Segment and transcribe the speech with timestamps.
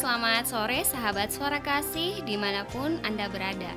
[0.00, 3.68] selamat sore sahabat suara kasih di mana pun Anda berada.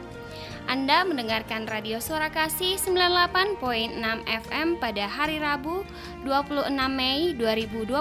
[0.72, 5.84] Anda mendengarkan radio suara kasih 98.6 FM pada hari Rabu
[6.23, 8.00] 26 Mei 2021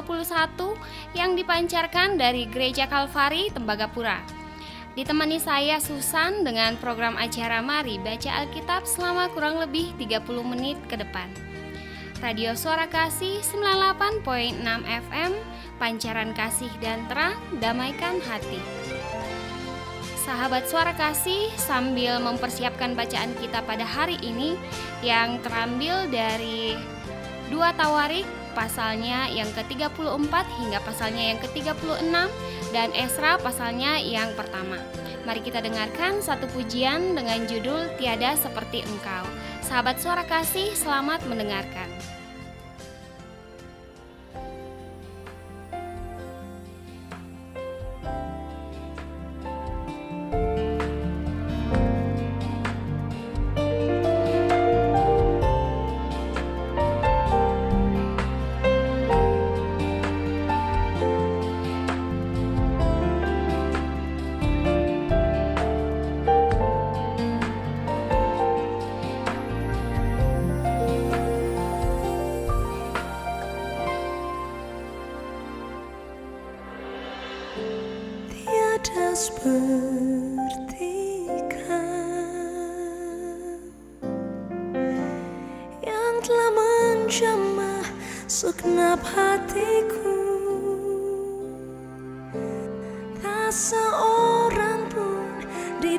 [1.18, 4.22] yang dipancarkan dari Gereja Kalvari, Tembagapura.
[4.94, 10.94] Ditemani saya Susan dengan program acara Mari Baca Alkitab selama kurang lebih 30 menit ke
[10.94, 11.26] depan.
[12.22, 14.62] Radio Suara Kasih 98.6
[15.10, 15.32] FM
[15.82, 18.62] pancaran kasih dan terang, damaikan hati.
[20.22, 24.54] Sahabat suara kasih, sambil mempersiapkan bacaan kita pada hari ini
[25.02, 26.78] yang terambil dari
[27.50, 28.22] dua Tawarik
[28.54, 32.14] pasalnya yang ke-34 hingga pasalnya yang ke-36
[32.70, 34.78] dan Esra pasalnya yang pertama.
[35.26, 39.26] Mari kita dengarkan satu pujian dengan judul Tiada Seperti Engkau.
[39.66, 42.11] Sahabat suara kasih, selamat mendengarkan.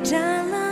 [0.04, 0.63] 战了。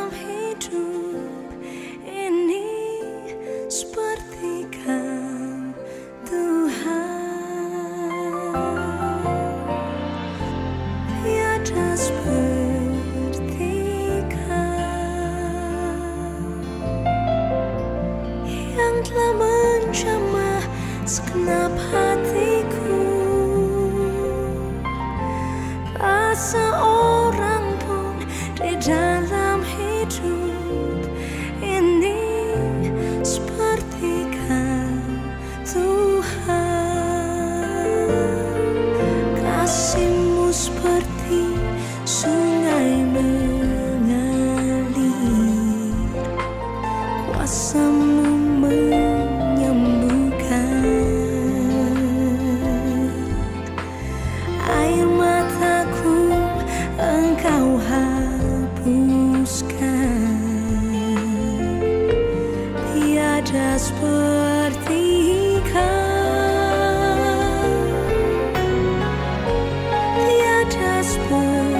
[70.73, 71.70] just one.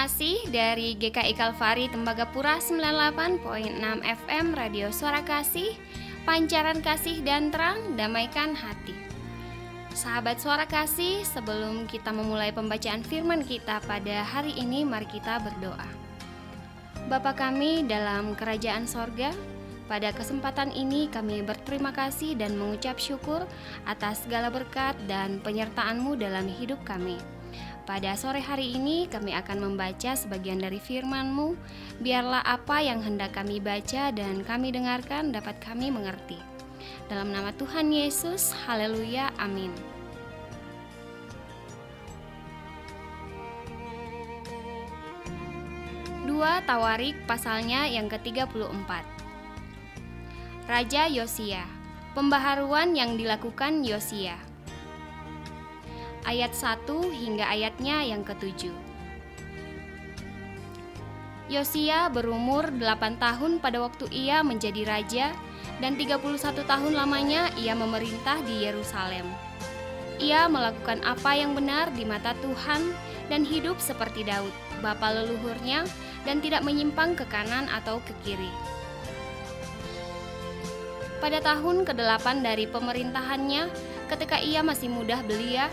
[0.00, 3.44] Masih dari GKI Kalvari Tembagapura 98.6
[4.00, 5.76] FM Radio Suara Kasih
[6.24, 8.96] Pancaran Kasih dan Terang Damaikan Hati
[9.92, 15.84] Sahabat Suara Kasih, sebelum kita memulai pembacaan firman kita pada hari ini, mari kita berdoa.
[17.12, 19.36] Bapa kami dalam kerajaan sorga,
[19.84, 23.44] pada kesempatan ini kami berterima kasih dan mengucap syukur
[23.84, 27.20] atas segala berkat dan penyertaan-Mu dalam hidup kami.
[27.88, 31.56] Pada sore hari ini kami akan membaca sebagian dari firman-Mu.
[32.04, 36.36] Biarlah apa yang hendak kami baca dan kami dengarkan dapat kami mengerti.
[37.08, 39.72] Dalam nama Tuhan Yesus, haleluya, amin.
[46.28, 48.90] Dua Tawarik pasalnya yang ke-34
[50.70, 51.66] Raja Yosia
[52.14, 54.49] Pembaharuan yang dilakukan Yosia
[56.28, 56.84] Ayat 1
[57.16, 58.90] hingga ayatnya yang ketujuh
[61.50, 65.34] Yosia berumur 8 tahun pada waktu ia menjadi raja
[65.82, 69.26] dan 31 tahun lamanya ia memerintah di Yerusalem.
[70.22, 72.94] Ia melakukan apa yang benar di mata Tuhan
[73.32, 75.88] dan hidup seperti Daud, bapa leluhurnya,
[76.22, 78.52] dan tidak menyimpang ke kanan atau ke kiri.
[81.18, 83.66] Pada tahun ke-8 dari pemerintahannya,
[84.06, 85.66] ketika ia masih mudah belia,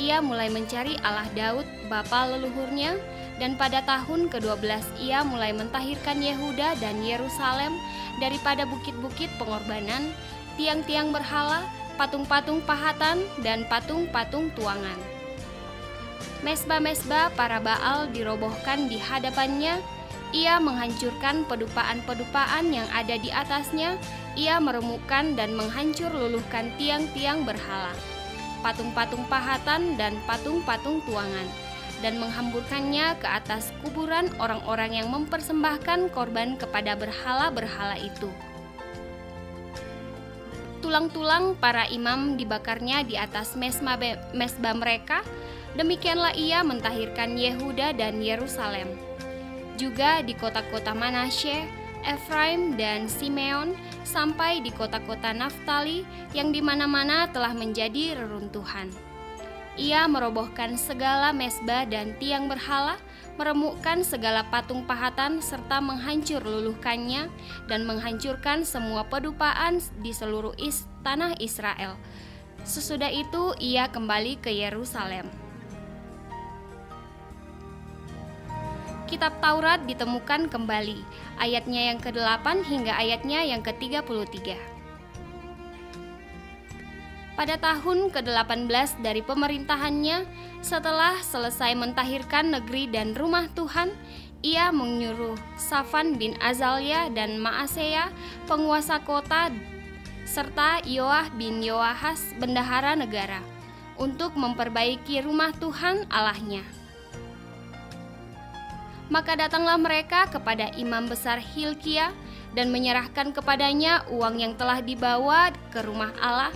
[0.00, 2.96] ia mulai mencari Allah Daud, bapa leluhurnya,
[3.36, 7.76] dan pada tahun ke-12 ia mulai mentahirkan Yehuda dan Yerusalem
[8.16, 10.08] daripada bukit-bukit pengorbanan,
[10.56, 11.68] tiang-tiang berhala,
[12.00, 14.96] patung-patung pahatan, dan patung-patung tuangan.
[16.40, 19.76] Mesbah-mesbah para Baal dirobohkan di hadapannya.
[20.32, 24.00] Ia menghancurkan pedupaan-pedupaan yang ada di atasnya.
[24.40, 27.92] Ia meremukkan dan menghancur luluhkan tiang-tiang berhala,
[28.60, 31.48] patung-patung pahatan, dan patung-patung tuangan
[32.00, 38.28] dan menghamburkannya ke atas kuburan orang-orang yang mempersembahkan korban kepada berhala-berhala itu.
[40.80, 44.00] Tulang-tulang para imam dibakarnya di atas mesbah,
[44.72, 45.20] mereka,
[45.76, 48.88] demikianlah ia mentahirkan Yehuda dan Yerusalem.
[49.76, 51.68] Juga di kota-kota Manasye,
[52.04, 58.90] Efraim dan Simeon sampai di kota-kota Naftali yang di mana-mana telah menjadi reruntuhan.
[59.80, 63.00] Ia merobohkan segala mesbah dan tiang berhala,
[63.40, 67.30] meremukkan segala patung pahatan serta menghancur luluhkannya
[67.70, 71.96] dan menghancurkan semua pedupaan di seluruh is tanah Israel.
[72.60, 75.49] Sesudah itu ia kembali ke Yerusalem.
[79.10, 81.02] Kitab Taurat ditemukan kembali,
[81.42, 84.54] ayatnya yang ke-8 hingga ayatnya yang ke-33.
[87.34, 90.22] Pada tahun ke-18 dari pemerintahannya,
[90.62, 93.90] setelah selesai mentahirkan negeri dan rumah Tuhan,
[94.46, 98.14] ia menyuruh Safan bin Azalia dan Maaseya,
[98.46, 99.50] penguasa kota,
[100.22, 103.42] serta Yoah bin Yoahas, bendahara negara,
[103.98, 106.79] untuk memperbaiki rumah Tuhan Allahnya.
[109.10, 112.14] Maka datanglah mereka kepada imam besar Hilkia
[112.54, 116.54] dan menyerahkan kepadanya uang yang telah dibawa ke rumah Allah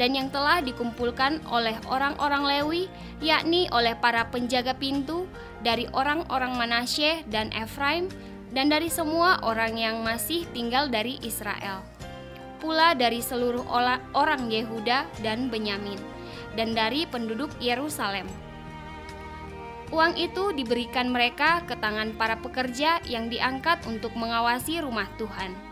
[0.00, 2.82] dan yang telah dikumpulkan oleh orang-orang Lewi,
[3.20, 5.28] yakni oleh para penjaga pintu
[5.60, 8.08] dari orang-orang Manasye dan Efraim,
[8.50, 11.84] dan dari semua orang yang masih tinggal dari Israel,
[12.64, 13.62] pula dari seluruh
[14.16, 16.00] orang Yehuda dan Benyamin,
[16.56, 18.24] dan dari penduduk Yerusalem.
[19.90, 25.70] Uang itu diberikan mereka ke tangan para pekerja yang diangkat untuk mengawasi rumah Tuhan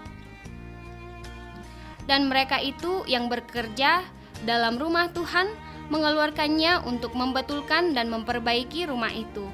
[2.09, 4.01] dan mereka itu yang bekerja
[4.49, 5.53] dalam rumah Tuhan
[5.93, 9.45] mengeluarkannya untuk membetulkan dan memperbaiki rumah itu.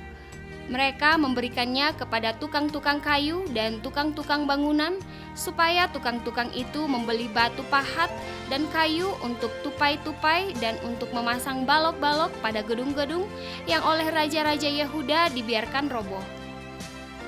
[0.74, 4.98] Mereka memberikannya kepada tukang-tukang kayu dan tukang-tukang bangunan,
[5.38, 8.10] supaya tukang-tukang itu membeli batu pahat
[8.50, 13.22] dan kayu untuk tupai-tupai dan untuk memasang balok-balok pada gedung-gedung
[13.70, 16.26] yang oleh raja-raja Yehuda dibiarkan roboh.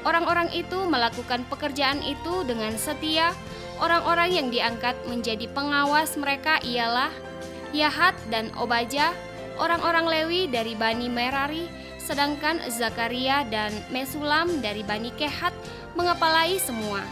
[0.03, 3.31] Orang-orang itu melakukan pekerjaan itu dengan setia
[3.77, 7.13] Orang-orang yang diangkat menjadi pengawas mereka ialah
[7.77, 9.13] Yahat dan Obaja,
[9.61, 11.69] orang-orang Lewi dari Bani Merari,
[12.07, 15.51] sedangkan Zakaria dan Mesulam dari Bani Kehat
[15.99, 17.03] mengepalai semua.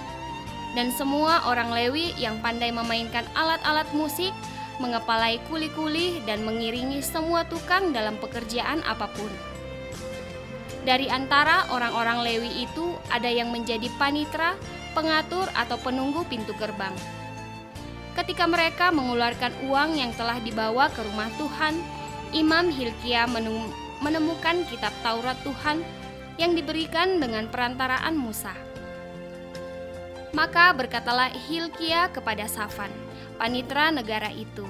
[0.78, 4.30] Dan semua orang Lewi yang pandai memainkan alat-alat musik,
[4.78, 9.30] mengepalai kuli-kuli dan mengiringi semua tukang dalam pekerjaan apa pun.
[10.86, 14.54] Dari antara orang-orang Lewi itu ada yang menjadi panitra,
[14.94, 16.94] pengatur atau penunggu pintu gerbang.
[18.14, 21.74] Ketika mereka mengeluarkan uang yang telah dibawa ke rumah Tuhan,
[22.30, 23.26] Imam Hilkia
[24.04, 25.80] menemukan kitab Taurat Tuhan
[26.36, 28.52] yang diberikan dengan perantaraan Musa.
[30.36, 32.92] Maka berkatalah Hilkia kepada Safan,
[33.40, 34.68] panitra negara itu,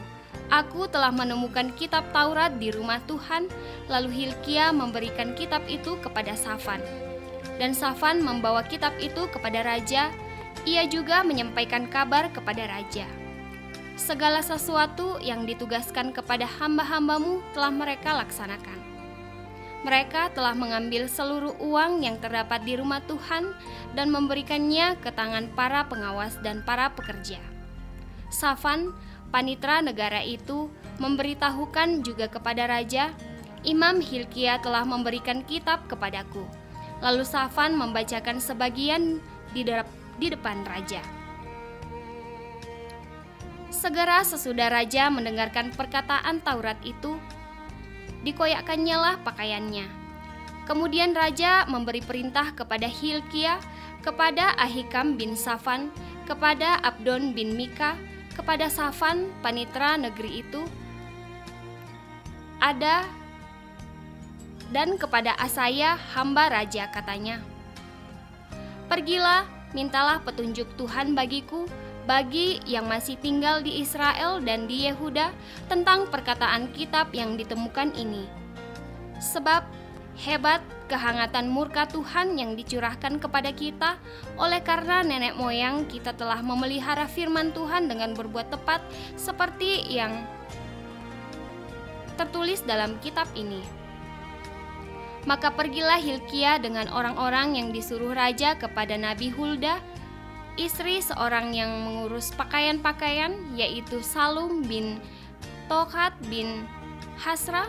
[0.52, 3.48] Aku telah menemukan kitab Taurat di rumah Tuhan.
[3.88, 6.84] Lalu Hilkia memberikan kitab itu kepada Safan
[7.56, 10.10] dan Safan membawa kitab itu kepada raja.
[10.64, 13.04] Ia juga menyampaikan kabar kepada raja.
[13.94, 18.83] Segala sesuatu yang ditugaskan kepada hamba-hambamu telah mereka laksanakan.
[19.84, 23.52] Mereka telah mengambil seluruh uang yang terdapat di rumah Tuhan
[23.92, 27.36] dan memberikannya ke tangan para pengawas dan para pekerja.
[28.32, 28.96] Safan,
[29.28, 33.12] panitra negara itu, memberitahukan juga kepada raja,
[33.60, 36.48] Imam Hilkia telah memberikan kitab kepadaku.
[37.04, 39.20] Lalu Safan membacakan sebagian
[39.52, 39.84] di, de
[40.16, 41.04] di depan raja.
[43.68, 47.20] Segera sesudah raja mendengarkan perkataan Taurat itu,
[48.24, 49.86] dikoyakkannya lah pakaiannya.
[50.64, 53.60] Kemudian raja memberi perintah kepada Hilkia,
[54.00, 55.92] kepada Ahikam bin Safan,
[56.24, 58.00] kepada Abdon bin Mika,
[58.32, 60.64] kepada Safan, panitra negeri itu,
[62.64, 63.04] ada
[64.72, 67.44] dan kepada Asaya, hamba raja, katanya,
[68.88, 69.44] Pergilah,
[69.76, 71.68] mintalah petunjuk Tuhan bagiku,
[72.04, 75.32] bagi yang masih tinggal di Israel dan di Yehuda
[75.68, 78.28] tentang perkataan kitab yang ditemukan ini.
[79.20, 79.64] Sebab
[80.20, 83.96] hebat kehangatan murka Tuhan yang dicurahkan kepada kita
[84.36, 88.84] oleh karena nenek moyang kita telah memelihara firman Tuhan dengan berbuat tepat
[89.16, 90.28] seperti yang
[92.20, 93.64] tertulis dalam kitab ini.
[95.24, 99.80] Maka pergilah Hilkia dengan orang-orang yang disuruh raja kepada Nabi Hulda
[100.54, 105.02] istri seorang yang mengurus pakaian-pakaian yaitu Salum bin
[105.66, 106.68] Tokat bin
[107.18, 107.66] Hasra,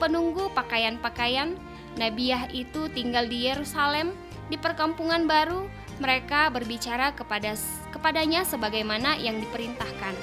[0.00, 1.54] penunggu pakaian-pakaian.
[1.94, 4.18] Nabiah itu tinggal di Yerusalem
[4.50, 5.66] di perkampungan baru.
[6.02, 7.54] Mereka berbicara kepada
[7.94, 10.14] kepadanya sebagaimana yang diperintahkan.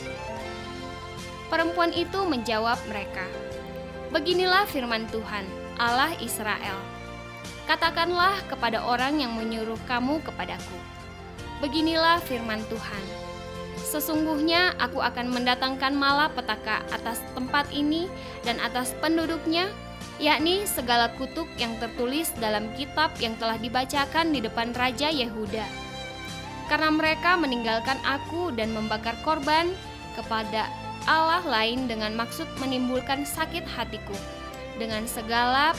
[1.48, 3.24] Perempuan itu menjawab mereka,
[4.12, 5.48] "Beginilah firman Tuhan,
[5.80, 6.75] Allah Israel.
[7.72, 10.75] Katakanlah kepada orang yang menyuruh kamu kepadaku,
[11.62, 13.06] Beginilah firman Tuhan.
[13.77, 18.10] Sesungguhnya aku akan mendatangkan malapetaka atas tempat ini
[18.41, 19.70] dan atas penduduknya,
[20.18, 25.68] yakni segala kutuk yang tertulis dalam kitab yang telah dibacakan di depan Raja Yehuda.
[26.65, 29.70] Karena mereka meninggalkan aku dan membakar korban
[30.18, 30.65] kepada
[31.06, 34.18] Allah lain dengan maksud menimbulkan sakit hatiku.
[34.82, 35.77] Dengan segala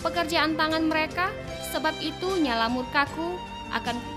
[0.00, 1.28] pekerjaan tangan mereka,
[1.74, 3.36] sebab itu nyala murkaku
[3.74, 4.13] akan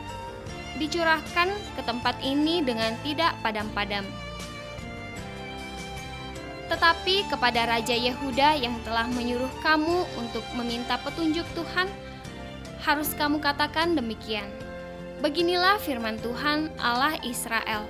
[0.77, 4.05] dicurahkan ke tempat ini dengan tidak padam-padam.
[6.67, 11.87] Tetapi kepada Raja Yehuda yang telah menyuruh kamu untuk meminta petunjuk Tuhan,
[12.83, 14.47] harus kamu katakan demikian.
[15.23, 17.87] Beginilah firman Tuhan Allah Israel.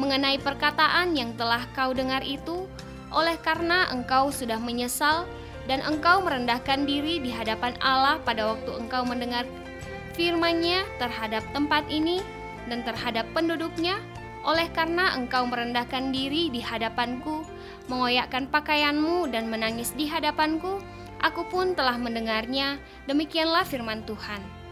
[0.00, 2.66] Mengenai perkataan yang telah kau dengar itu,
[3.14, 5.26] oleh karena engkau sudah menyesal
[5.70, 9.46] dan engkau merendahkan diri di hadapan Allah pada waktu engkau mendengar
[10.14, 12.22] firman-Nya terhadap tempat ini
[12.70, 14.00] dan terhadap penduduknya,
[14.44, 17.44] oleh karena engkau merendahkan diri di hadapanku,
[17.92, 20.80] mengoyakkan pakaianmu dan menangis di hadapanku,
[21.20, 24.63] aku pun telah mendengarnya, demikianlah firman Tuhan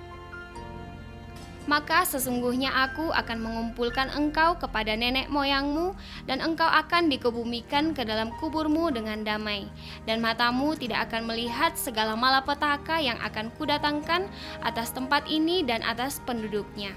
[1.70, 5.94] maka sesungguhnya aku akan mengumpulkan engkau kepada nenek moyangmu,
[6.26, 9.70] dan engkau akan dikebumikan ke dalam kuburmu dengan damai,
[10.02, 14.26] dan matamu tidak akan melihat segala malapetaka yang akan kudatangkan
[14.66, 16.90] atas tempat ini dan atas penduduknya.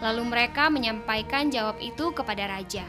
[0.00, 2.86] Lalu mereka menyampaikan jawab itu kepada raja.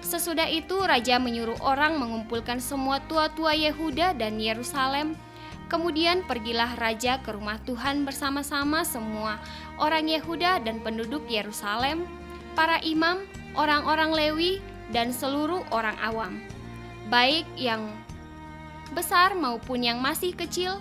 [0.00, 5.18] Sesudah itu, raja menyuruh orang mengumpulkan semua tua-tua Yehuda dan Yerusalem
[5.66, 9.42] Kemudian pergilah raja ke rumah Tuhan bersama-sama semua
[9.76, 12.08] orang Yehuda dan penduduk Yerusalem,
[12.56, 13.24] para imam,
[13.56, 14.52] orang-orang Lewi,
[14.94, 16.38] dan seluruh orang awam,
[17.10, 17.90] baik yang
[18.94, 20.78] besar maupun yang masih kecil.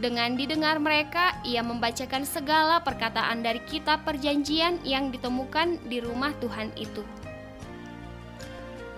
[0.00, 6.72] Dengan didengar mereka, ia membacakan segala perkataan dari kitab Perjanjian yang ditemukan di rumah Tuhan
[6.80, 7.04] itu.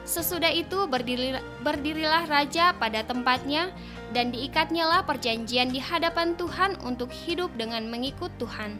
[0.06, 3.74] Sesudah itu berdirilah, raja pada tempatnya
[4.14, 8.76] dan diikatnyalah perjanjian di hadapan Tuhan untuk hidup dengan mengikut Tuhan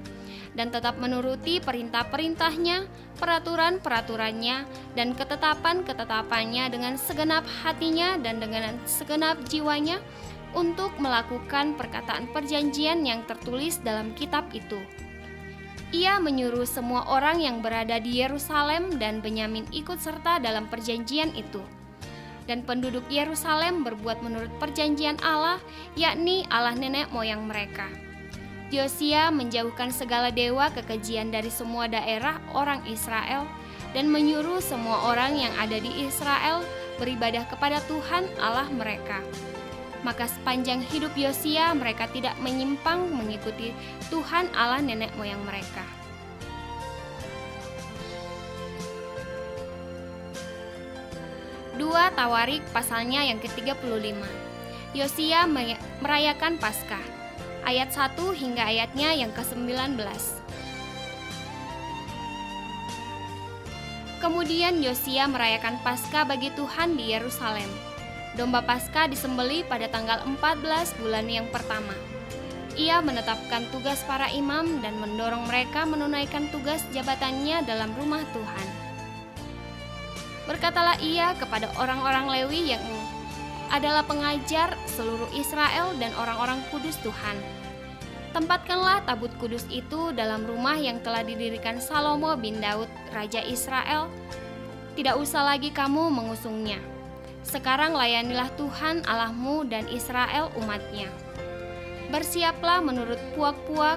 [0.52, 2.84] dan tetap menuruti perintah-perintahnya,
[3.16, 10.00] peraturan-peraturannya, dan ketetapan-ketetapannya dengan segenap hatinya dan dengan segenap jiwanya
[10.52, 14.80] untuk melakukan perkataan perjanjian yang tertulis dalam kitab itu.
[15.92, 21.60] Ia menyuruh semua orang yang berada di Yerusalem dan Benyamin ikut serta dalam perjanjian itu
[22.46, 25.62] dan penduduk Yerusalem berbuat menurut perjanjian Allah,
[25.94, 27.86] yakni Allah nenek moyang mereka.
[28.72, 33.44] Yosia menjauhkan segala dewa kekejian dari semua daerah orang Israel
[33.92, 36.64] dan menyuruh semua orang yang ada di Israel
[36.96, 39.20] beribadah kepada Tuhan Allah mereka.
[40.00, 43.76] Maka sepanjang hidup Yosia mereka tidak menyimpang mengikuti
[44.08, 45.84] Tuhan Allah nenek moyang mereka.
[51.76, 54.16] 2 Tawarik pasalnya yang ke-35.
[54.96, 55.44] Yosia
[56.00, 57.21] merayakan Paskah.
[57.62, 59.94] Ayat 1 hingga ayatnya yang ke-19.
[64.18, 67.70] Kemudian Yosia merayakan Paskah bagi Tuhan di Yerusalem.
[68.34, 71.94] Domba Paskah disembeli pada tanggal 14 bulan yang pertama.
[72.74, 78.68] Ia menetapkan tugas para imam dan mendorong mereka menunaikan tugas jabatannya dalam rumah Tuhan.
[80.50, 82.82] Berkatalah ia kepada orang-orang Lewi yang
[83.72, 87.40] adalah pengajar seluruh Israel dan orang-orang kudus Tuhan.
[88.36, 94.12] Tempatkanlah tabut kudus itu dalam rumah yang telah didirikan Salomo bin Daud, Raja Israel.
[94.92, 96.80] Tidak usah lagi kamu mengusungnya.
[97.44, 101.08] Sekarang layanilah Tuhan Allahmu dan Israel umatnya.
[102.12, 103.96] Bersiaplah menurut puak-puak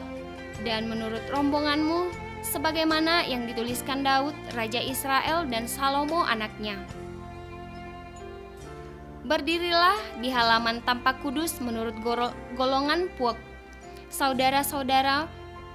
[0.63, 2.11] dan menurut rombonganmu,
[2.47, 6.79] sebagaimana yang dituliskan Daud, Raja Israel dan Salomo anaknya
[9.25, 11.97] Berdirilah di halaman tampak kudus menurut
[12.53, 13.33] golongan puak
[14.13, 15.25] saudara-saudara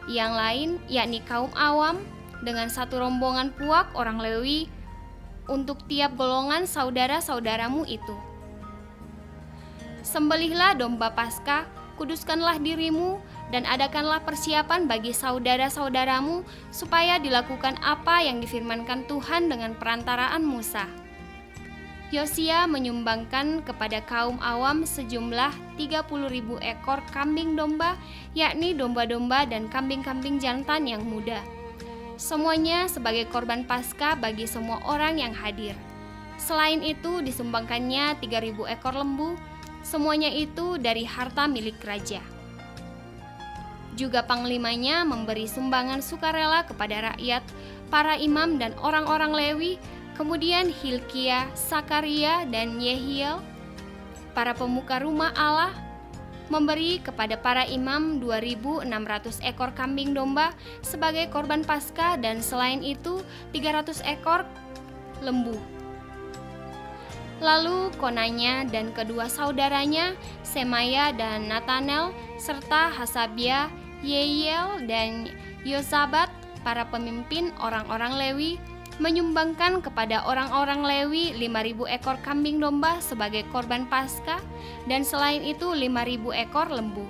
[0.06, 1.98] yang lain, yakni kaum awam,
[2.46, 4.70] dengan satu rombongan puak orang Lewi
[5.50, 8.14] untuk tiap golongan saudara-saudaramu itu.
[10.06, 11.66] Sembelihlah domba Paskah,
[11.98, 13.18] kuduskanlah dirimu,
[13.50, 20.99] dan adakanlah persiapan bagi saudara-saudaramu supaya dilakukan apa yang difirmankan Tuhan dengan perantaraan Musa
[22.10, 27.94] Yosia menyumbangkan kepada kaum awam sejumlah 30.000 ekor kambing domba,
[28.34, 31.38] yakni domba-domba dan kambing-kambing jantan yang muda.
[32.18, 35.78] Semuanya sebagai korban pasca bagi semua orang yang hadir.
[36.34, 39.38] Selain itu disumbangkannya 3.000 ekor lembu,
[39.86, 42.18] semuanya itu dari harta milik raja.
[43.94, 47.46] Juga panglimanya memberi sumbangan sukarela kepada rakyat,
[47.86, 49.78] para imam dan orang-orang Lewi
[50.20, 53.40] Kemudian Hilkia, Sakaria, dan Yehiel,
[54.36, 55.72] para pemuka rumah Allah,
[56.52, 58.84] memberi kepada para imam 2.600
[59.40, 60.52] ekor kambing domba
[60.84, 63.24] sebagai korban pasca dan selain itu
[63.56, 64.44] 300 ekor
[65.24, 65.56] lembu.
[67.40, 70.12] Lalu Konanya dan kedua saudaranya,
[70.44, 73.72] Semaya dan Natanel, serta Hasabia,
[74.04, 75.32] Yeiel, dan
[75.64, 76.28] Yosabat,
[76.60, 78.60] para pemimpin orang-orang Lewi,
[79.00, 84.36] menyumbangkan kepada orang-orang Lewi 5000 ekor kambing domba sebagai korban pasca
[84.84, 87.08] dan selain itu 5000 ekor lembu.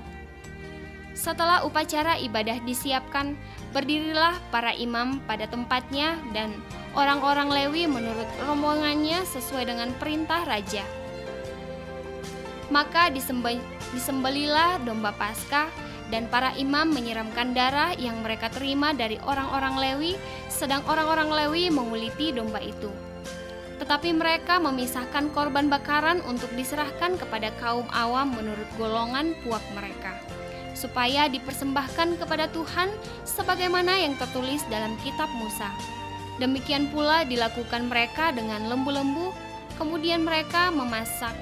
[1.19, 3.35] Setelah upacara ibadah disiapkan,
[3.75, 6.55] berdirilah para imam pada tempatnya dan
[6.95, 10.87] orang-orang Lewi menurut rombongannya sesuai dengan perintah raja.
[12.71, 20.13] Maka disembelilah domba Paskah dan para imam menyiramkan darah yang mereka terima dari orang-orang Lewi,
[20.51, 22.91] sedang orang-orang Lewi menguliti domba itu.
[23.81, 30.21] Tetapi mereka memisahkan korban bakaran untuk diserahkan kepada kaum awam menurut golongan puak mereka,
[30.77, 32.93] supaya dipersembahkan kepada Tuhan
[33.25, 35.73] sebagaimana yang tertulis dalam kitab Musa.
[36.37, 39.33] Demikian pula dilakukan mereka dengan lembu-lembu,
[39.81, 41.33] kemudian mereka memasak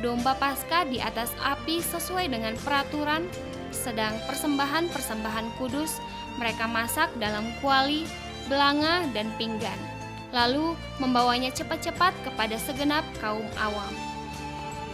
[0.00, 3.28] domba pasca di atas api sesuai dengan peraturan
[3.74, 5.98] sedang persembahan-persembahan kudus
[6.38, 8.06] mereka masak dalam kuali,
[8.46, 9.76] belanga, dan pinggan,
[10.32, 13.92] lalu membawanya cepat-cepat kepada segenap kaum awam.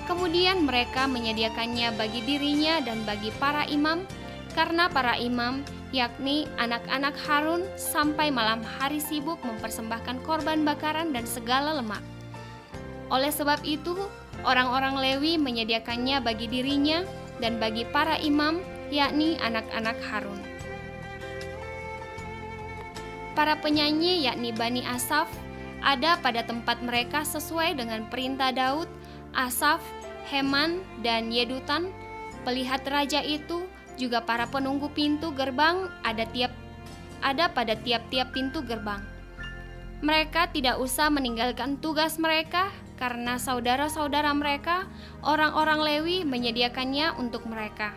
[0.08, 4.08] Kemudian mereka menyediakannya bagi dirinya dan bagi para imam,
[4.56, 5.60] karena para imam,
[5.92, 12.00] yakni anak-anak Harun, sampai malam hari sibuk mempersembahkan korban bakaran dan segala lemak.
[13.12, 13.96] Oleh sebab itu,
[14.44, 17.04] orang-orang Lewi menyediakannya bagi dirinya
[17.38, 20.40] dan bagi para imam, yakni anak-anak Harun.
[23.38, 25.30] Para penyanyi, yakni Bani Asaf,
[25.78, 28.90] ada pada tempat mereka sesuai dengan perintah Daud,
[29.30, 29.78] Asaf,
[30.26, 31.94] Heman, dan Yedutan.
[32.42, 33.62] Pelihat raja itu
[33.94, 36.54] juga para penunggu pintu gerbang ada tiap
[37.18, 39.02] ada pada tiap-tiap pintu gerbang.
[39.98, 44.90] Mereka tidak usah meninggalkan tugas mereka karena saudara-saudara mereka,
[45.22, 47.94] orang-orang Lewi, menyediakannya untuk mereka.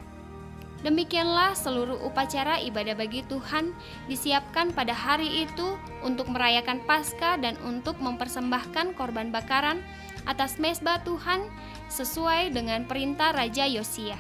[0.82, 3.70] Demikianlah seluruh upacara ibadah bagi Tuhan
[4.10, 9.78] disiapkan pada hari itu untuk merayakan Paskah dan untuk mempersembahkan korban bakaran
[10.26, 11.46] atas mesbah Tuhan
[11.94, 14.18] sesuai dengan perintah Raja Yosia.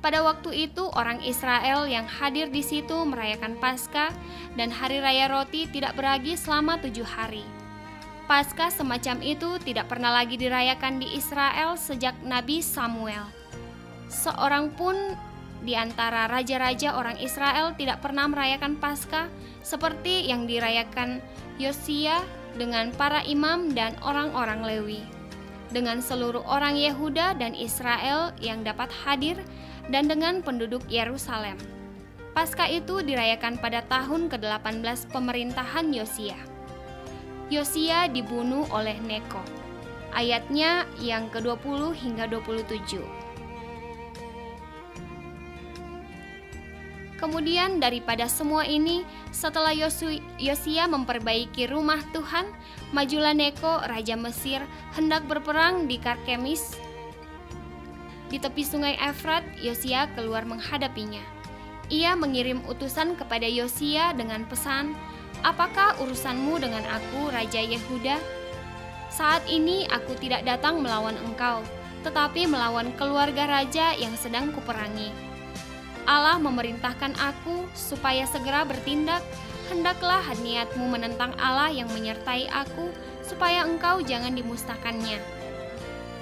[0.00, 4.10] Pada waktu itu orang Israel yang hadir di situ merayakan Paskah
[4.56, 7.59] dan hari raya roti tidak beragi selama tujuh hari.
[8.30, 13.26] Paskah semacam itu tidak pernah lagi dirayakan di Israel sejak Nabi Samuel.
[14.06, 14.94] Seorang pun
[15.66, 19.26] di antara raja-raja orang Israel tidak pernah merayakan Paskah
[19.66, 21.18] seperti yang dirayakan
[21.58, 22.22] Yosia
[22.54, 25.02] dengan para imam dan orang-orang Lewi.
[25.70, 29.38] dengan seluruh orang Yehuda dan Israel yang dapat hadir
[29.86, 31.54] dan dengan penduduk Yerusalem.
[32.34, 36.59] Paskah itu dirayakan pada tahun ke-18 pemerintahan Yosia.
[37.50, 39.42] Yosia dibunuh oleh Neko.
[40.14, 43.02] Ayatnya yang ke-20 hingga 27.
[47.18, 49.02] Kemudian daripada semua ini,
[49.34, 49.74] setelah
[50.38, 52.46] Yosia memperbaiki rumah Tuhan,
[52.94, 54.62] majulah Neko, Raja Mesir,
[54.94, 56.78] hendak berperang di Karkemis.
[58.30, 61.20] Di tepi sungai Efrat, Yosia keluar menghadapinya.
[61.90, 64.94] Ia mengirim utusan kepada Yosia dengan pesan,
[65.40, 68.20] Apakah urusanmu dengan aku, Raja Yehuda?
[69.08, 71.64] Saat ini aku tidak datang melawan engkau,
[72.04, 75.30] tetapi melawan keluarga raja yang sedang kuperangi
[76.10, 79.22] Allah memerintahkan aku supaya segera bertindak,
[79.70, 82.90] hendaklah niatmu menentang Allah yang menyertai aku,
[83.22, 85.22] supaya engkau jangan dimusnahkannya.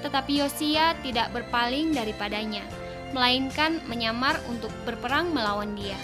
[0.05, 2.63] Tetapi Yosia tidak berpaling daripadanya,
[3.17, 5.97] melainkan menyamar untuk berperang melawan dia.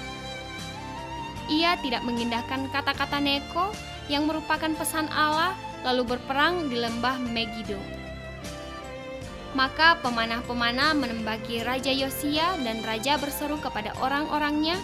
[1.52, 3.72] Ia tidak mengindahkan kata-kata Neko
[4.08, 5.52] yang merupakan pesan Allah,
[5.84, 7.76] lalu berperang di lembah Megiddo.
[9.54, 14.74] Maka pemanah-pemanah menembaki Raja Yosia dan Raja berseru kepada orang-orangnya,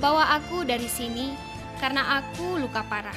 [0.00, 1.30] Bawa aku dari sini,
[1.78, 3.14] karena aku luka parah.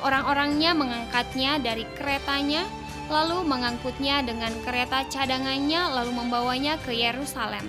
[0.00, 2.64] Orang-orangnya mengangkatnya dari keretanya,
[3.12, 7.68] lalu mengangkutnya dengan kereta cadangannya, lalu membawanya ke Yerusalem.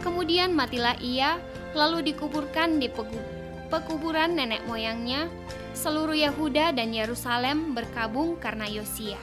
[0.00, 1.36] Kemudian matilah ia,
[1.74, 2.88] lalu dikuburkan di
[3.68, 5.28] pekuburan nenek moyangnya.
[5.74, 9.18] Seluruh Yehuda dan Yerusalem berkabung karena Yosia.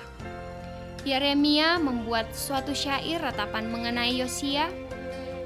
[1.07, 4.69] Yeremia membuat suatu syair ratapan mengenai Yosia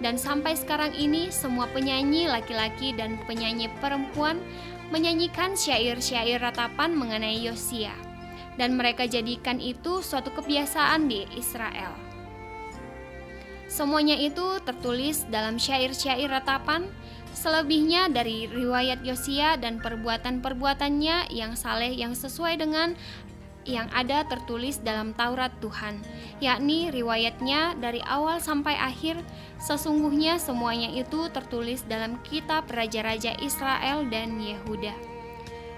[0.03, 4.41] dan sampai sekarang ini semua penyanyi laki-laki dan penyanyi perempuan
[4.91, 7.95] menyanyikan syair-syair ratapan mengenai Yosia
[8.59, 12.04] dan mereka jadikan itu suatu kebiasaan di Israel.
[13.75, 16.88] Semuanya itu tertulis dalam syair-syair ratapan,
[17.35, 22.95] selebihnya dari riwayat Yosia dan perbuatan-perbuatannya yang saleh yang sesuai dengan
[23.67, 25.99] yang ada tertulis dalam Taurat Tuhan,
[26.39, 29.19] yakni riwayatnya dari awal sampai akhir,
[29.59, 35.15] sesungguhnya semuanya itu tertulis dalam kitab Raja-Raja Israel dan Yehuda.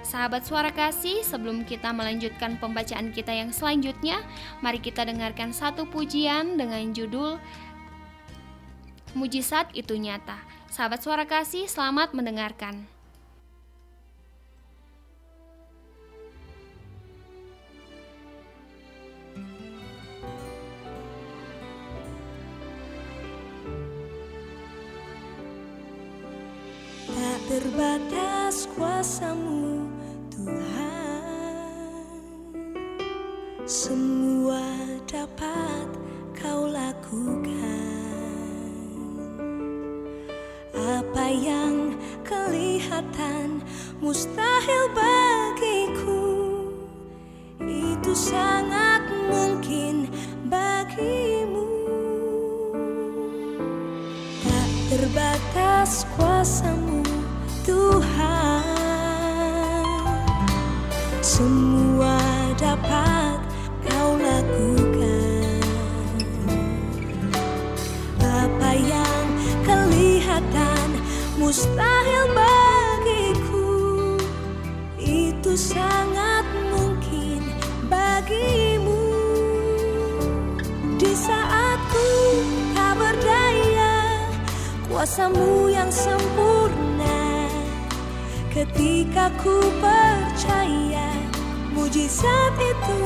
[0.07, 4.23] Sahabat suara kasih, sebelum kita melanjutkan pembacaan kita yang selanjutnya,
[4.63, 7.35] mari kita dengarkan satu pujian dengan judul
[9.15, 10.41] Mujizat itu nyata.
[10.67, 12.97] Sahabat suara kasih, selamat mendengarkan.
[27.47, 29.87] terbatas kuasamu
[30.29, 32.21] Tuhan
[33.63, 34.61] Semua
[35.07, 35.89] dapat
[36.35, 37.96] kau lakukan
[40.77, 43.65] Apa yang kelihatan
[43.97, 46.36] mustahil bagiku
[71.57, 73.65] mustahil bagiku.
[75.01, 77.41] Itu sangat mungkin
[77.89, 79.01] bagimu.
[81.01, 82.09] Di saat ku
[82.77, 83.97] tak berdaya
[84.85, 87.49] Kuasamu yang sempurna.
[88.53, 91.09] Ketika ku percaya
[91.73, 92.97] mujizat itu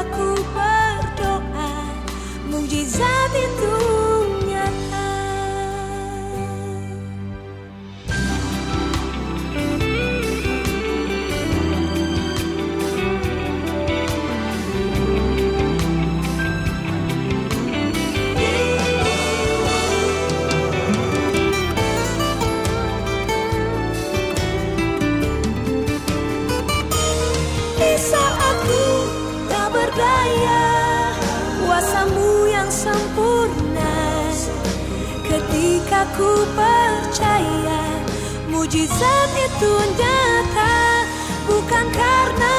[0.00, 1.72] Ketika ku berdoa
[2.48, 3.69] Mujizat itu
[36.20, 37.80] ku percaya
[38.52, 40.76] mujizat itu nyata
[41.48, 42.56] bukan karena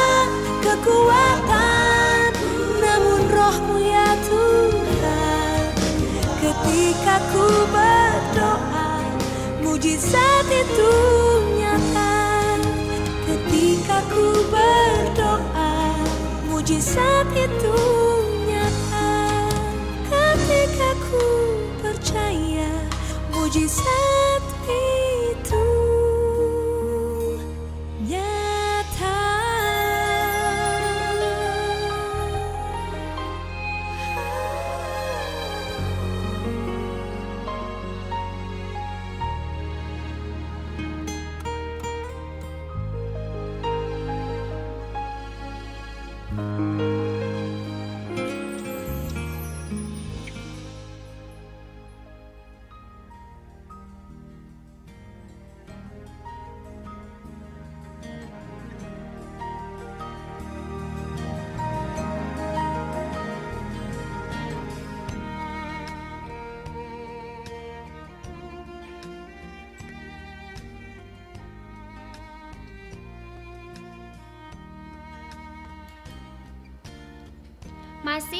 [0.66, 2.34] kekuatan
[2.82, 5.62] namun rohmu ya Tuhan.
[6.42, 8.98] Ketika ku berdoa
[9.62, 10.94] mujizat itu
[11.62, 12.18] nyata.
[13.30, 15.70] Ketika ku berdoa
[16.50, 17.91] mujizat itu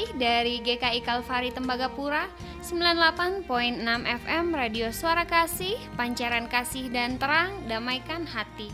[0.02, 2.26] Masih dari GKI Kalvari Tembagapura
[2.66, 3.46] 98.6
[4.26, 8.74] FM Radio Suara Kasih Pancaran Kasih dan Terang Damaikan Hati.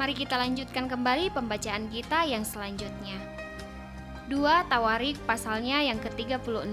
[0.00, 3.20] Mari kita lanjutkan kembali pembacaan kita yang selanjutnya.
[4.32, 4.32] 2
[4.72, 6.72] Tawarik pasalnya yang ke-36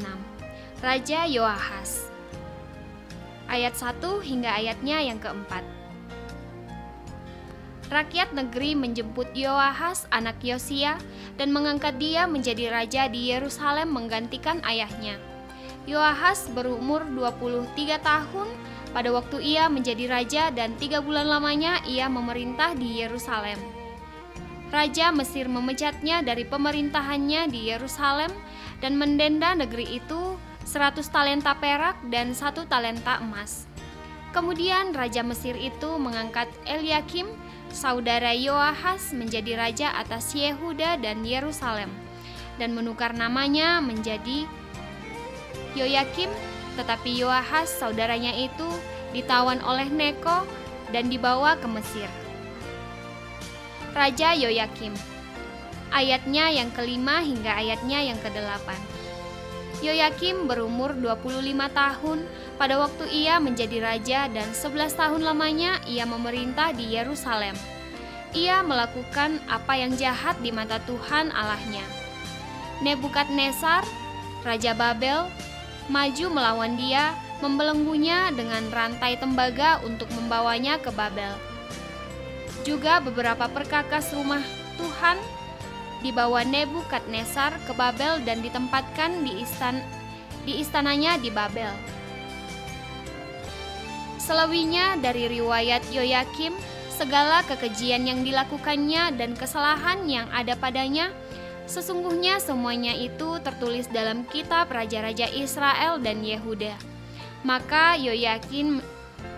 [0.79, 2.07] Raja Yoahas.
[3.51, 5.80] Ayat 1 hingga ayatnya yang keempat
[7.91, 10.95] Rakyat negeri menjemput Yoahas anak Yosia
[11.35, 15.19] dan mengangkat dia menjadi raja di Yerusalem menggantikan ayahnya.
[15.83, 18.47] Yoahas berumur 23 tahun
[18.95, 23.59] pada waktu ia menjadi raja dan tiga bulan lamanya ia memerintah di Yerusalem.
[24.71, 28.31] Raja Mesir memecatnya dari pemerintahannya di Yerusalem
[28.79, 33.67] dan mendenda negeri itu 100 talenta perak dan satu talenta emas.
[34.31, 37.27] Kemudian Raja Mesir itu mengangkat Eliakim,
[37.71, 41.89] saudara Yoahas menjadi raja atas Yehuda dan Yerusalem
[42.59, 44.45] dan menukar namanya menjadi
[45.73, 46.29] Yoyakim
[46.75, 48.67] tetapi Yoahas saudaranya itu
[49.11, 50.47] ditawan oleh Neko
[50.91, 52.07] dan dibawa ke Mesir.
[53.91, 54.95] Raja Yoyakim
[55.91, 58.79] Ayatnya yang kelima hingga ayatnya yang kedelapan.
[59.81, 61.41] Yoyakim berumur 25
[61.73, 62.19] tahun
[62.61, 67.57] pada waktu ia menjadi raja dan 11 tahun lamanya ia memerintah di Yerusalem.
[68.37, 71.83] Ia melakukan apa yang jahat di mata Tuhan Allahnya.
[72.85, 73.83] Nebukadnezar,
[74.45, 75.25] Raja Babel,
[75.89, 81.33] maju melawan dia, membelenggunya dengan rantai tembaga untuk membawanya ke Babel.
[82.61, 84.45] Juga beberapa perkakas rumah
[84.77, 85.17] Tuhan
[86.01, 89.81] dibawa Nebukadnezar ke Babel dan ditempatkan di istan
[90.45, 91.69] di istananya di Babel.
[94.21, 96.53] Selawinya dari riwayat Yoyakim,
[96.93, 101.09] segala kekejian yang dilakukannya dan kesalahan yang ada padanya,
[101.65, 106.77] sesungguhnya semuanya itu tertulis dalam kitab Raja-Raja Israel dan Yehuda.
[107.41, 108.81] Maka Yoyakin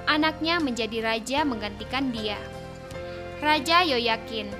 [0.08, 2.36] anaknya menjadi raja menggantikan dia.
[3.40, 4.52] Raja Yoyakin,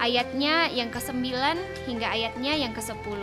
[0.00, 1.28] ayatnya yang ke-9
[1.84, 3.20] hingga ayatnya yang ke-10.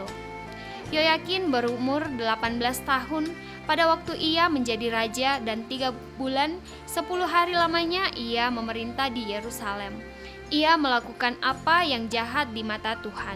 [0.94, 3.34] Yoyakin berumur 18 tahun
[3.68, 6.56] pada waktu ia menjadi raja dan tiga bulan
[6.88, 10.00] sepuluh hari lamanya ia memerintah di Yerusalem.
[10.48, 13.36] Ia melakukan apa yang jahat di mata Tuhan.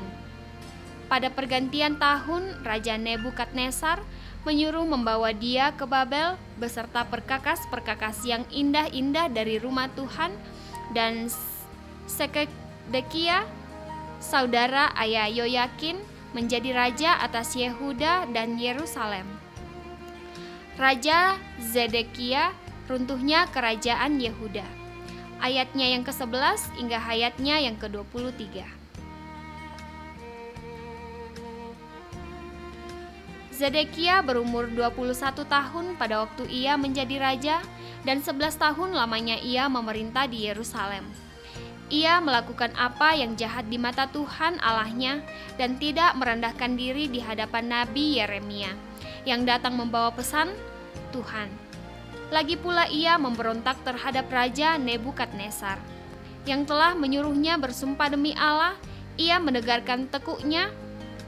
[1.12, 4.00] Pada pergantian tahun, Raja Nebukadnezar
[4.48, 10.32] menyuruh membawa dia ke Babel beserta perkakas-perkakas yang indah-indah dari rumah Tuhan
[10.96, 11.28] dan
[12.82, 13.46] Sekedekia,
[14.17, 16.02] saudara ayah Yoyakin,
[16.34, 19.24] menjadi raja atas Yehuda dan Yerusalem.
[20.82, 22.58] Raja Zedekia
[22.89, 24.65] runtuhnya kerajaan Yehuda.
[25.39, 28.65] Ayatnya yang ke-11 hingga ayatnya yang ke-23.
[33.54, 37.56] Zedekia berumur 21 tahun pada waktu ia menjadi raja
[38.02, 41.31] dan 11 tahun lamanya ia memerintah di Yerusalem.
[41.92, 45.20] Ia melakukan apa yang jahat di mata Tuhan Allahnya
[45.60, 48.72] dan tidak merendahkan diri di hadapan Nabi Yeremia
[49.28, 50.56] yang datang membawa pesan
[51.12, 51.52] Tuhan.
[52.32, 55.84] Lagi pula ia memberontak terhadap Raja Nebukadnezar
[56.48, 58.74] yang telah menyuruhnya bersumpah demi Allah,
[59.20, 60.74] ia menegarkan tekuknya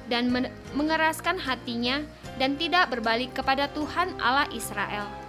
[0.10, 0.32] dan
[0.74, 2.02] mengeraskan hatinya
[2.42, 5.23] dan tidak berbalik kepada Tuhan Allah Israel.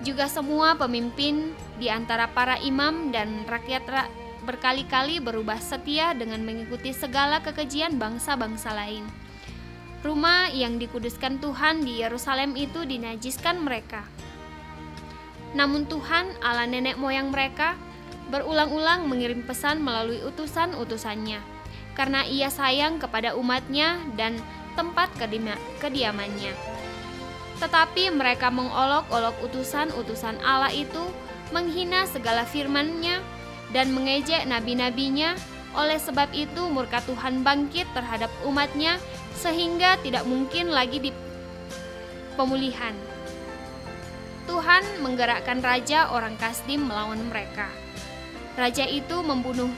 [0.00, 3.84] Juga semua pemimpin di antara para imam dan rakyat
[4.48, 9.04] berkali-kali berubah setia dengan mengikuti segala kekejian bangsa-bangsa lain.
[10.00, 14.08] Rumah yang dikuduskan Tuhan di Yerusalem itu dinajiskan mereka.
[15.52, 17.76] Namun Tuhan, Allah nenek moyang mereka,
[18.32, 21.44] berulang-ulang mengirim pesan melalui utusan-utusannya,
[21.92, 24.40] karena ia sayang kepada umatnya dan
[24.72, 25.12] tempat
[25.84, 26.79] kediamannya.
[27.60, 31.04] Tetapi mereka mengolok-olok utusan-utusan Allah itu,
[31.52, 33.20] menghina segala firman-Nya,
[33.76, 35.36] dan mengejek nabi-nabinya.
[35.70, 38.98] Oleh sebab itu murka Tuhan bangkit terhadap umatnya
[39.38, 41.10] sehingga tidak mungkin lagi di
[42.34, 42.90] pemulihan.
[44.50, 47.70] Tuhan menggerakkan raja orang Kasdim melawan mereka.
[48.58, 49.70] Raja itu membunuh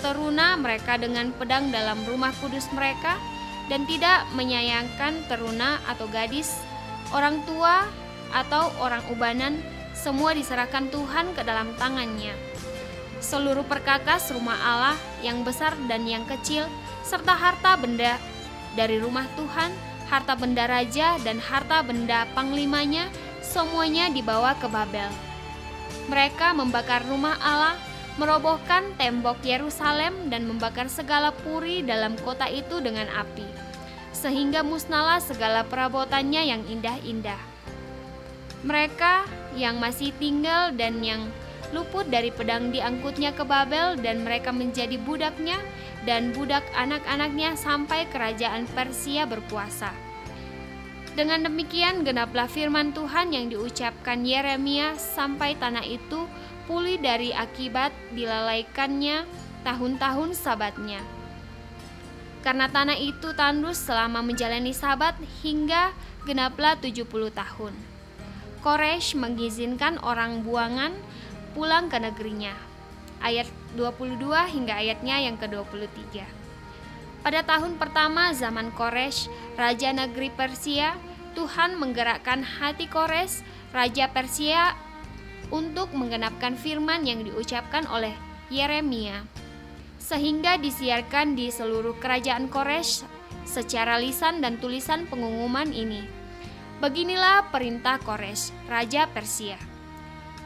[0.00, 3.20] teruna mereka dengan pedang dalam rumah kudus mereka
[3.68, 6.56] dan tidak menyayangkan teruna atau gadis,
[7.14, 7.86] orang tua
[8.34, 9.58] atau orang ubanan,
[9.94, 12.34] semua diserahkan Tuhan ke dalam tangannya.
[13.22, 16.68] Seluruh perkakas rumah Allah yang besar dan yang kecil,
[17.02, 18.20] serta harta benda
[18.76, 19.72] dari rumah Tuhan,
[20.06, 23.08] harta benda raja dan harta benda panglimanya,
[23.40, 25.08] semuanya dibawa ke Babel.
[26.06, 27.74] Mereka membakar rumah Allah,
[28.20, 33.46] merobohkan tembok Yerusalem, dan membakar segala puri dalam kota itu dengan api,
[34.16, 37.36] sehingga musnahlah segala perabotannya yang indah-indah.
[38.64, 39.28] Mereka
[39.60, 41.28] yang masih tinggal dan yang
[41.76, 45.60] luput dari pedang diangkutnya ke Babel, dan mereka menjadi budaknya
[46.08, 50.06] dan budak anak-anaknya sampai kerajaan Persia berpuasa
[51.16, 56.28] dengan demikian genaplah firman Tuhan yang diucapkan Yeremia sampai tanah itu
[56.68, 59.24] pulih dari akibat dilalaikannya
[59.64, 61.00] tahun-tahun sabatnya.
[62.46, 65.90] Karena tanah itu tandus selama menjalani sabat hingga
[66.22, 67.02] genaplah 70
[67.34, 67.74] tahun.
[68.62, 70.94] Koresh mengizinkan orang buangan
[71.58, 72.54] pulang ke negerinya.
[73.18, 76.22] Ayat 22 hingga ayatnya yang ke-23.
[77.26, 79.26] Pada tahun pertama zaman Koresh,
[79.58, 80.94] raja negeri Persia,
[81.34, 83.42] Tuhan menggerakkan hati Kores,
[83.74, 84.78] raja Persia,
[85.50, 88.14] untuk menggenapkan firman yang diucapkan oleh
[88.54, 89.26] Yeremia,
[90.06, 93.02] sehingga disiarkan di seluruh kerajaan Kores
[93.42, 96.06] secara lisan dan tulisan pengumuman ini.
[96.78, 99.58] Beginilah perintah Kores, raja Persia.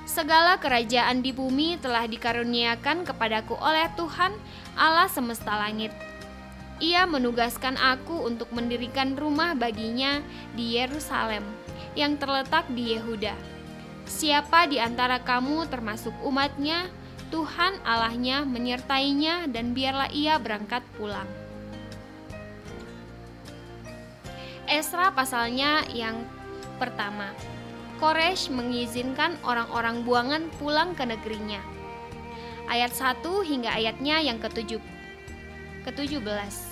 [0.08, 4.32] Segala kerajaan di bumi telah dikaruniakan kepadaku oleh Tuhan
[4.80, 5.92] Allah semesta langit
[6.80, 10.24] ia menugaskan aku untuk mendirikan rumah baginya
[10.56, 11.44] di Yerusalem
[11.92, 13.36] yang terletak di Yehuda.
[14.08, 16.88] Siapa di antara kamu termasuk umatnya,
[17.30, 21.26] Tuhan Allahnya menyertainya dan biarlah ia berangkat pulang.
[24.66, 26.26] Esra pasalnya yang
[26.78, 27.30] pertama.
[28.02, 31.62] Koresh mengizinkan orang-orang buangan pulang ke negerinya.
[32.70, 34.82] Ayat 1 hingga ayatnya yang ketujuh.
[35.80, 36.69] ke-17.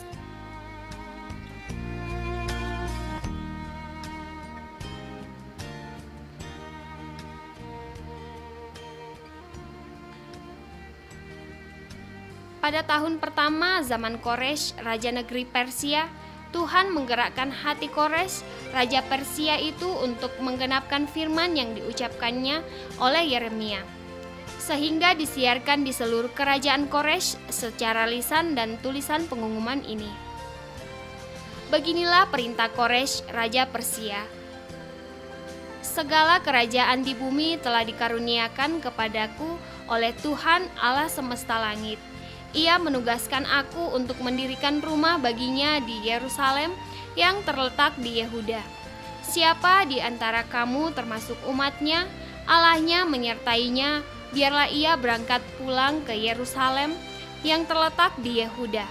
[12.68, 16.04] Pada tahun pertama zaman Koresh, raja negeri Persia,
[16.52, 18.44] Tuhan menggerakkan hati Kores,
[18.76, 22.60] raja Persia itu untuk menggenapkan firman yang diucapkannya
[23.00, 23.80] oleh Yeremia.
[24.60, 30.12] Sehingga disiarkan di seluruh kerajaan Kores secara lisan dan tulisan pengumuman ini.
[31.72, 34.28] Beginilah perintah Kores, raja Persia.
[35.80, 39.56] Segala kerajaan di bumi telah dikaruniakan kepadaku
[39.88, 41.96] oleh Tuhan Allah semesta langit
[42.56, 46.72] ia menugaskan aku untuk mendirikan rumah baginya di Yerusalem
[47.12, 48.62] yang terletak di Yehuda.
[49.24, 52.08] Siapa di antara kamu termasuk umatnya,
[52.48, 54.00] Allahnya menyertainya,
[54.32, 56.96] biarlah ia berangkat pulang ke Yerusalem
[57.44, 58.88] yang terletak di Yehuda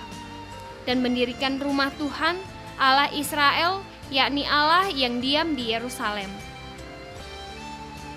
[0.87, 2.39] dan mendirikan rumah Tuhan
[2.77, 3.81] Allah Israel,
[4.13, 6.29] yakni Allah yang diam di Yerusalem.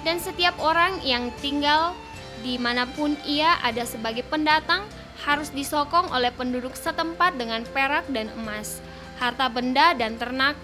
[0.05, 1.97] Dan setiap orang yang tinggal
[2.41, 4.85] di mana pun ia ada sebagai pendatang,
[5.25, 8.81] harus disokong oleh penduduk setempat dengan perak dan emas,
[9.21, 10.57] harta benda dan ternak,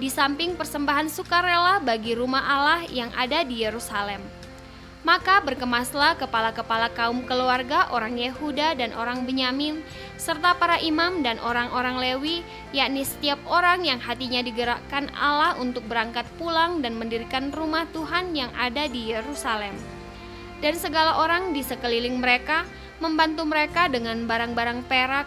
[0.00, 4.22] di samping persembahan sukarela bagi rumah Allah yang ada di Yerusalem.
[5.00, 9.80] Maka berkemaslah kepala-kepala kaum keluarga orang Yehuda dan orang Benyamin,
[10.20, 12.44] serta para imam dan orang-orang Lewi,
[12.76, 18.52] yakni setiap orang yang hatinya digerakkan Allah untuk berangkat pulang dan mendirikan rumah Tuhan yang
[18.52, 19.99] ada di Yerusalem.
[20.60, 22.68] Dan segala orang di sekeliling mereka,
[23.00, 25.26] membantu mereka dengan barang-barang perak,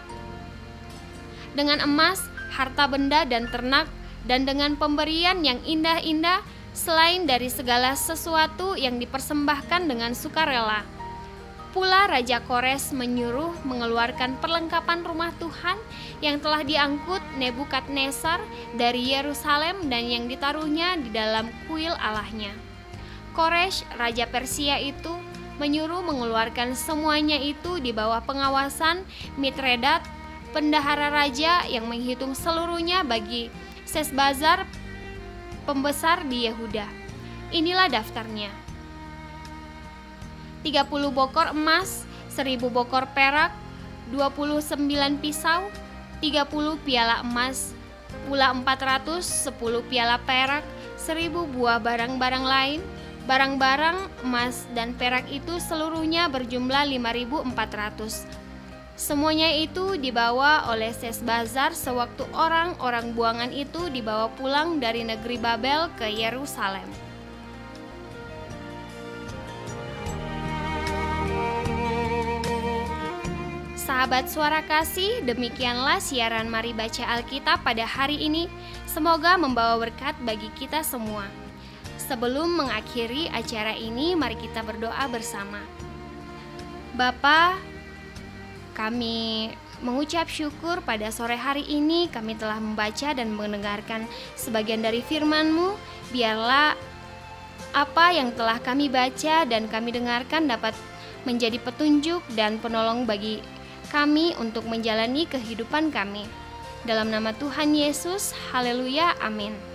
[1.57, 2.21] dengan emas,
[2.53, 3.89] harta benda, dan ternak,
[4.29, 10.81] dan dengan pemberian yang indah-indah, selain dari segala sesuatu yang dipersembahkan dengan sukarela.
[11.73, 15.73] pula Raja Kores menyuruh mengeluarkan perlengkapan rumah Tuhan
[16.21, 18.45] yang telah diangkut Nebukadnezar
[18.77, 22.72] dari Yerusalem dan yang ditaruhnya di dalam kuil Allahnya.
[23.33, 25.11] Kores, Raja Persia itu
[25.57, 29.05] menyuruh mengeluarkan semuanya itu di bawah pengawasan
[29.37, 30.01] Mitredat,
[30.53, 33.49] pendahara raja yang menghitung seluruhnya bagi
[33.89, 34.69] Sesbazar,
[35.65, 36.85] pembesar di Yehuda.
[37.53, 38.49] Inilah daftarnya.
[40.63, 43.51] 30 bokor emas, 1000 bokor perak,
[44.09, 45.67] 29 pisau,
[46.23, 47.75] 30 piala emas,
[48.25, 50.63] pula 400, 10 piala perak,
[50.95, 52.81] 1000 buah barang-barang lain,
[53.23, 58.43] barang-barang emas dan perak itu seluruhnya berjumlah 5400.
[58.93, 66.05] Semuanya itu dibawa oleh Sesbazar sewaktu orang-orang buangan itu dibawa pulang dari negeri Babel ke
[66.13, 66.85] Yerusalem.
[73.73, 78.47] Sahabat suara kasih, demikianlah siaran Mari Baca Alkitab pada hari ini.
[78.87, 81.42] Semoga membawa berkat bagi kita semua.
[82.03, 85.63] Sebelum mengakhiri acara ini, mari kita berdoa bersama.
[86.93, 87.55] Bapa,
[88.75, 89.49] kami
[89.79, 95.75] mengucap syukur pada sore hari ini kami telah membaca dan mendengarkan sebagian dari firman-Mu.
[96.11, 96.75] Biarlah
[97.73, 100.75] apa yang telah kami baca dan kami dengarkan dapat
[101.23, 103.39] menjadi petunjuk dan penolong bagi
[103.89, 106.27] kami untuk menjalani kehidupan kami.
[106.83, 109.72] Dalam nama Tuhan Yesus, haleluya, amin.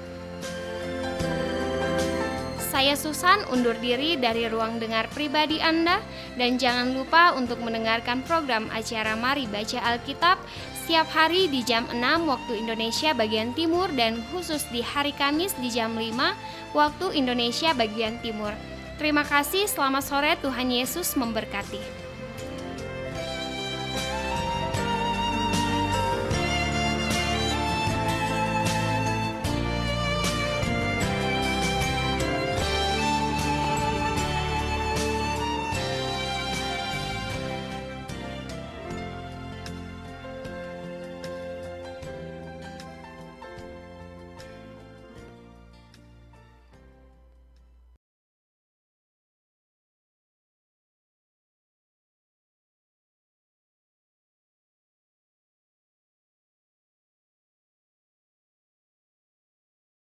[2.78, 5.98] Saya Susan undur diri dari ruang dengar pribadi Anda
[6.38, 10.38] dan jangan lupa untuk mendengarkan program acara Mari Baca Alkitab
[10.78, 11.98] setiap hari di jam 6
[12.30, 16.06] waktu Indonesia bagian timur dan khusus di hari Kamis di jam 5
[16.70, 18.54] waktu Indonesia bagian timur.
[18.94, 21.97] Terima kasih, selamat sore, Tuhan Yesus memberkati.